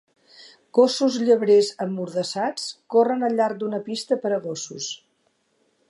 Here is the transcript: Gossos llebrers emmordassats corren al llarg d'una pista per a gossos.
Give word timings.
Gossos 0.77 1.17
llebrers 1.27 1.69
emmordassats 1.85 2.65
corren 2.95 3.29
al 3.29 3.39
llarg 3.41 3.61
d'una 3.61 3.85
pista 3.91 4.19
per 4.25 4.33
a 4.33 4.41
gossos. 4.49 4.91